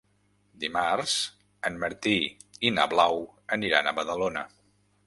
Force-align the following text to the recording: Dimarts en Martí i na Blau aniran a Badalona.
Dimarts 0.63 1.13
en 1.71 1.77
Martí 1.85 2.15
i 2.71 2.73
na 2.79 2.89
Blau 2.95 3.23
aniran 3.61 3.93
a 3.93 3.97
Badalona. 4.03 4.51